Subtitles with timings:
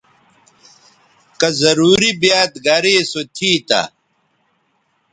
[1.39, 3.81] کہ ضروری بیاد گریسو تھی تہ